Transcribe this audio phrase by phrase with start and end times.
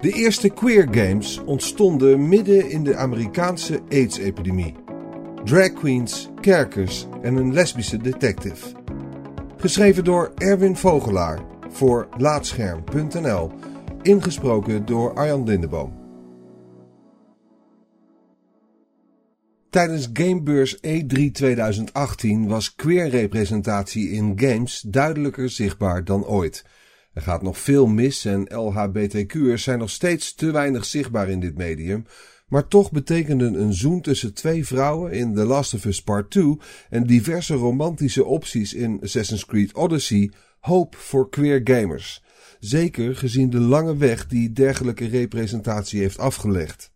[0.00, 4.74] De eerste queer games ontstonden midden in de Amerikaanse AIDS-epidemie.
[5.44, 8.66] Drag queens, kerkers en een lesbische detective.
[9.56, 11.40] Geschreven door Erwin Vogelaar
[11.70, 13.50] voor Laatscherm.nl.
[14.02, 16.04] Ingesproken door Arjan Lindeboom.
[19.70, 26.64] Tijdens Gamebeurs E3 2018 was queer representatie in games duidelijker zichtbaar dan ooit.
[27.16, 31.56] Er gaat nog veel mis en LHBTQ'ers zijn nog steeds te weinig zichtbaar in dit
[31.56, 32.04] medium.
[32.48, 36.56] Maar toch betekenden een zoen tussen twee vrouwen in The Last of Us Part 2
[36.90, 42.22] en diverse romantische opties in Assassin's Creed Odyssey hoop voor queer gamers.
[42.60, 46.90] Zeker gezien de lange weg die dergelijke representatie heeft afgelegd.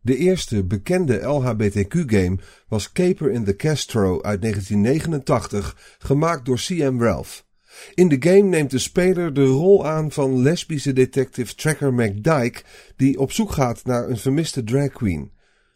[0.00, 7.48] De eerste bekende LHBTQ-game was Caper in the Castro uit 1989, gemaakt door CM Ralph.
[7.94, 12.62] In de game neemt de speler de rol aan van lesbische detective Tracker McDyke,
[12.96, 15.30] die op zoek gaat naar een vermiste drag queen.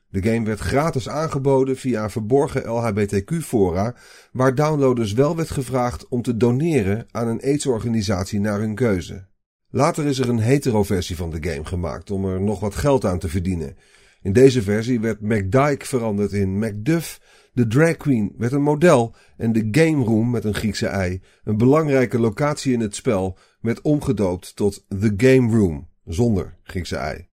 [0.08, 3.94] De game werd gratis aangeboden via verborgen LHBTQ-fora,
[4.32, 9.26] waar downloaders wel werd gevraagd om te doneren aan een AIDS-organisatie naar hun keuze.
[9.70, 13.18] Later is er een hetero-versie van de game gemaakt om er nog wat geld aan
[13.18, 13.76] te verdienen.
[14.24, 17.20] In deze versie werd McDyke veranderd in Macduff,
[17.52, 21.56] de drag queen werd een model en de game room met een Griekse ei, een
[21.56, 27.28] belangrijke locatie in het spel, werd omgedoopt tot The Game Room, zonder Griekse ei.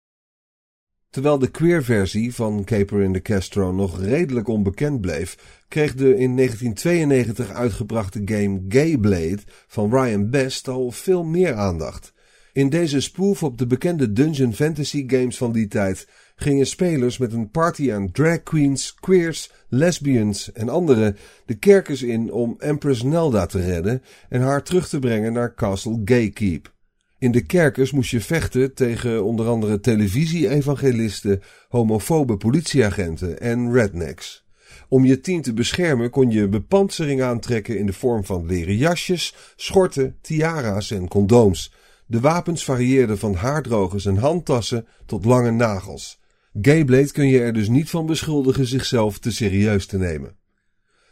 [1.09, 6.17] Terwijl de queer versie van Caper in the Castro nog redelijk onbekend bleef, kreeg de
[6.17, 12.13] in 1992 uitgebrachte game Gayblade van Ryan Best al veel meer aandacht.
[12.57, 16.07] In deze spoof op de bekende dungeon fantasy games van die tijd
[16.39, 22.31] gingen spelers met een party aan drag queens, queers, lesbians en anderen de kerkers in
[22.31, 26.75] om Empress Nelda te redden en haar terug te brengen naar Castle Gaykeep.
[27.19, 34.45] In de kerkers moest je vechten tegen onder andere televisie-evangelisten, homofobe politieagenten en rednecks.
[34.89, 39.35] Om je team te beschermen kon je bepansering aantrekken in de vorm van leren jasjes,
[39.55, 41.73] schorten, tiara's en condooms.
[42.05, 46.19] De wapens varieerden van haardrogers en handtassen tot lange nagels.
[46.61, 50.35] Gayblade kun je er dus niet van beschuldigen zichzelf te serieus te nemen.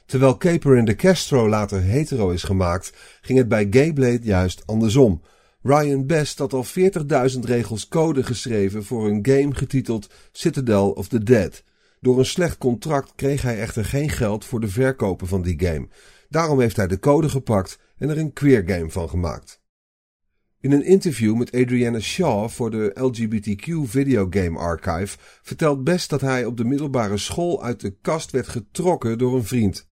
[0.06, 5.22] Terwijl Caper in the Castro later hetero is gemaakt, ging het bij Gayblade juist andersom.
[5.62, 6.66] Ryan Best had al
[7.34, 11.64] 40.000 regels code geschreven voor een game getiteld Citadel of the Dead.
[12.00, 15.88] Door een slecht contract kreeg hij echter geen geld voor de verkopen van die game.
[16.30, 19.64] Daarom heeft hij de code gepakt en er een queer game van gemaakt.
[20.66, 26.46] In een interview met Adriana Shaw voor de LGBTQ Videogame Archive vertelt Best dat hij
[26.46, 29.90] op de middelbare school uit de kast werd getrokken door een vriend.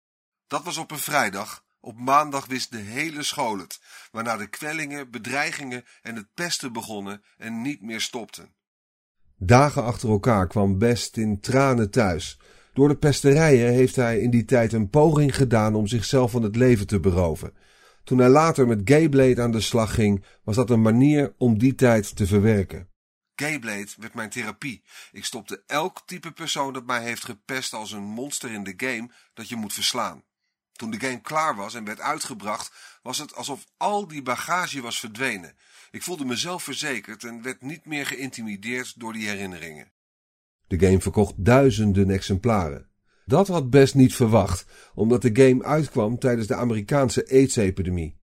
[0.47, 1.65] Dat was op een vrijdag.
[1.81, 3.81] Op maandag wist de hele school het,
[4.11, 8.55] waarna de kwellingen, bedreigingen en het pesten begonnen en niet meer stopten.
[9.37, 12.39] Dagen achter elkaar kwam Best in tranen thuis.
[12.73, 16.57] Door de pesterijen heeft hij in die tijd een poging gedaan om zichzelf van het
[16.57, 17.53] leven te beroven.
[18.09, 21.75] Toen hij later met Gayblade aan de slag ging, was dat een manier om die
[21.75, 22.89] tijd te verwerken.
[23.35, 24.83] Gayblade werd mijn therapie.
[25.13, 29.11] Ik stopte elk type persoon dat mij heeft gepest als een monster in de game
[29.35, 30.23] dat je moet verslaan.
[30.73, 35.01] Toen de game klaar was en werd uitgebracht, was het alsof al die bagage was
[35.01, 35.57] verdwenen.
[35.91, 39.93] Ik voelde mezelf verzekerd en werd niet meer geïntimideerd door die herinneringen.
[40.67, 42.91] De game verkocht duizenden exemplaren.
[43.29, 48.21] Dat had Best niet verwacht, omdat de game uitkwam tijdens de Amerikaanse AIDS-epidemie.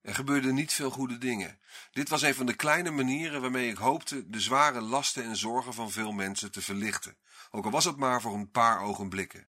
[0.00, 1.58] Er gebeurden niet veel goede dingen.
[1.92, 5.74] Dit was een van de kleine manieren waarmee ik hoopte de zware lasten en zorgen
[5.74, 7.16] van veel mensen te verlichten,
[7.50, 9.46] ook al was het maar voor een paar ogenblikken.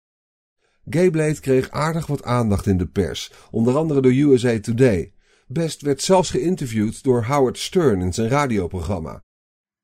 [0.89, 5.13] Gayblade kreeg aardig wat aandacht in de pers, onder andere door USA Today.
[5.47, 9.23] Best werd zelfs geïnterviewd door Howard Stern in zijn radioprogramma.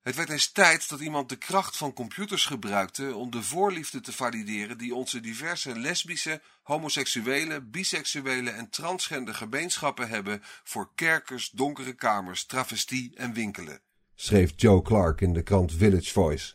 [0.04, 4.12] Het werd eens tijd dat iemand de kracht van computers gebruikte om de voorliefde te
[4.12, 12.46] valideren die onze diverse lesbische, homoseksuele, biseksuele en transgender gemeenschappen hebben voor kerkers, donkere kamers,
[12.46, 13.80] travestie en winkelen,
[14.16, 16.54] schreef Joe Clark in de krant Village Voice.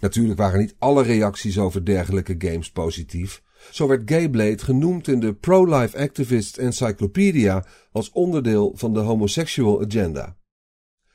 [0.00, 3.42] Natuurlijk waren niet alle reacties over dergelijke games positief.
[3.70, 10.36] Zo werd Gayblade genoemd in de Pro-Life Activist Encyclopedia als onderdeel van de homosexual agenda.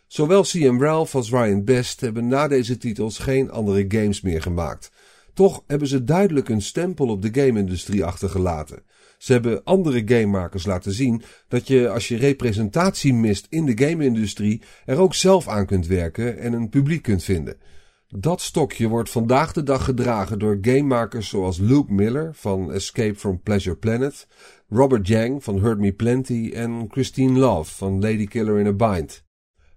[0.10, 4.92] Zowel CM Ralph als Ryan Best hebben na deze titels geen andere games meer gemaakt.
[5.34, 8.84] Toch hebben ze duidelijk een stempel op de game-industrie achtergelaten.
[9.18, 14.62] Ze hebben andere gamemakers laten zien dat je als je representatie mist in de game-industrie
[14.86, 17.58] er ook zelf aan kunt werken en een publiek kunt vinden.
[18.08, 23.42] Dat stokje wordt vandaag de dag gedragen door gamemakers zoals Luke Miller van Escape from
[23.42, 24.28] Pleasure Planet,
[24.70, 29.28] Robert Yang van Hurt Me Plenty en Christine Love van Lady Killer in a Bind.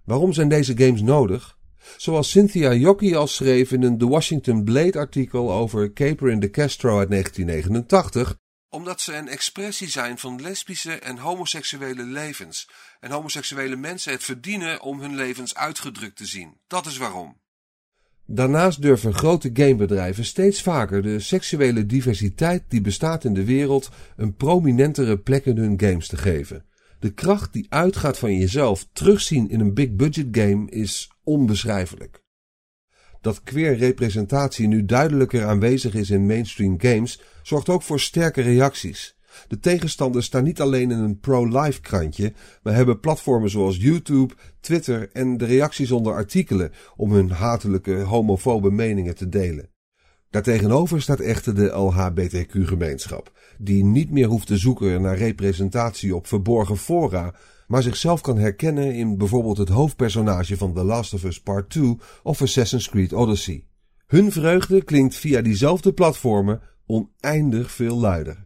[0.03, 1.57] Waarom zijn deze games nodig?
[1.97, 6.49] Zoals Cynthia Jockey al schreef in een The Washington Blade artikel over Caper in the
[6.49, 8.35] Castro uit 1989,
[8.69, 12.69] omdat ze een expressie zijn van lesbische en homoseksuele levens
[12.99, 16.57] en homoseksuele mensen het verdienen om hun levens uitgedrukt te zien.
[16.67, 17.41] Dat is waarom.
[18.25, 24.35] Daarnaast durven grote gamebedrijven steeds vaker de seksuele diversiteit die bestaat in de wereld een
[24.35, 26.65] prominentere plek in hun games te geven.
[27.03, 32.23] De kracht die uitgaat van jezelf terugzien in een big budget game is onbeschrijfelijk.
[33.21, 39.17] Dat queer representatie nu duidelijker aanwezig is in mainstream games zorgt ook voor sterke reacties.
[39.47, 45.09] De tegenstanders staan niet alleen in een pro-life krantje, maar hebben platformen zoals YouTube, Twitter
[45.11, 49.72] en de reacties onder artikelen om hun hatelijke homofobe meningen te delen.
[50.33, 56.77] Daartegenover staat echter de LHBTQ-gemeenschap, die niet meer hoeft te zoeken naar representatie op verborgen
[56.77, 57.33] fora,
[57.67, 61.97] maar zichzelf kan herkennen in bijvoorbeeld het hoofdpersonage van The Last of Us Part 2
[62.23, 63.65] of Assassin's Creed Odyssey.
[64.07, 68.45] Hun vreugde klinkt via diezelfde platformen oneindig veel luider.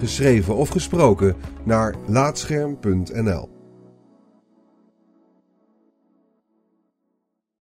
[0.00, 3.49] geschreven of gesproken, naar laatscherm.nl.